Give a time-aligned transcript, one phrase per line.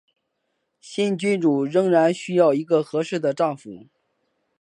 [0.79, 3.85] 新君主仍然需要一个合适的丈夫。